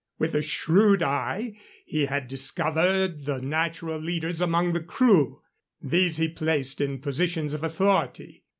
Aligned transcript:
With 0.17 0.33
a 0.33 0.41
shrewd 0.41 1.03
eye 1.03 1.57
he 1.85 2.07
had 2.07 2.27
discovered 2.27 3.25
the 3.25 3.39
natural 3.39 3.99
leaders 3.99 4.41
among 4.41 4.73
the 4.73 4.79
crew. 4.81 5.43
These 5.79 6.17
he 6.17 6.27
placed 6.27 6.81
in 6.81 6.97
positions 7.01 7.53
of 7.53 7.63
authority. 7.63 8.43